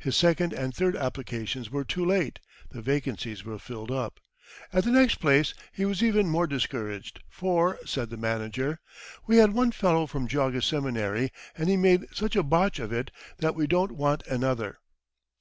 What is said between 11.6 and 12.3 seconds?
he made